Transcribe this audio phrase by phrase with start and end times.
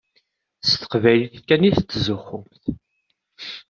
[0.69, 2.63] S teqbaylit kan i tettzuxxumt.